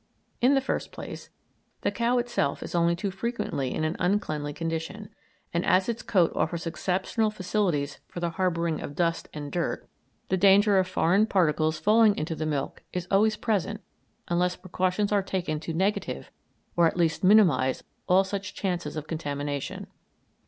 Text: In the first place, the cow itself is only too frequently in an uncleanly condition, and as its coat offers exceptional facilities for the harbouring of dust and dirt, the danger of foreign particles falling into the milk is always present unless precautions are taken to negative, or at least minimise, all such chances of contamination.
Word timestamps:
In 0.41 0.55
the 0.55 0.61
first 0.61 0.91
place, 0.91 1.29
the 1.81 1.91
cow 1.91 2.17
itself 2.17 2.63
is 2.63 2.73
only 2.73 2.95
too 2.95 3.11
frequently 3.11 3.71
in 3.71 3.83
an 3.83 3.95
uncleanly 3.99 4.51
condition, 4.51 5.09
and 5.53 5.63
as 5.63 5.87
its 5.87 6.01
coat 6.01 6.31
offers 6.33 6.65
exceptional 6.65 7.29
facilities 7.29 7.99
for 8.07 8.19
the 8.19 8.31
harbouring 8.31 8.81
of 8.81 8.95
dust 8.95 9.29
and 9.31 9.51
dirt, 9.51 9.87
the 10.29 10.37
danger 10.37 10.79
of 10.79 10.87
foreign 10.87 11.27
particles 11.27 11.77
falling 11.77 12.17
into 12.17 12.33
the 12.33 12.47
milk 12.47 12.81
is 12.91 13.07
always 13.11 13.35
present 13.37 13.79
unless 14.27 14.55
precautions 14.55 15.11
are 15.11 15.21
taken 15.21 15.59
to 15.59 15.71
negative, 15.71 16.31
or 16.75 16.87
at 16.87 16.97
least 16.97 17.23
minimise, 17.23 17.83
all 18.07 18.23
such 18.23 18.55
chances 18.55 18.95
of 18.95 19.05
contamination. 19.05 19.85